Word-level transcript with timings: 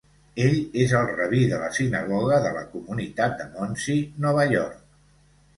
Ell 0.43 0.55
és 0.85 0.93
el 0.99 1.09
rabí 1.19 1.41
de 1.51 1.59
la 1.63 1.67
sinagoga 1.75 2.39
de 2.47 2.53
la 2.57 2.63
comunitat 2.71 3.39
de 3.43 3.47
Monsey, 3.53 4.03
Nova 4.27 4.49
York. 4.57 4.85